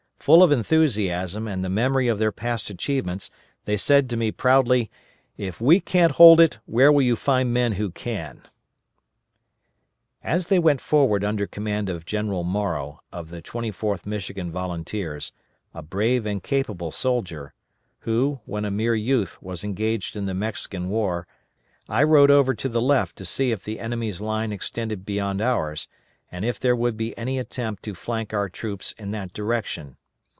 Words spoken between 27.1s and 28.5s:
any attempt to flank our